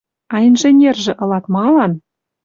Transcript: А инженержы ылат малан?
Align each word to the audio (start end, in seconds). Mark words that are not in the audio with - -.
А 0.35 0.37
инженержы 0.47 1.13
ылат 1.23 1.45
малан? 1.55 1.93